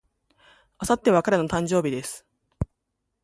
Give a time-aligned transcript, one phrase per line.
[0.81, 2.25] 明後日は彼の誕生日です。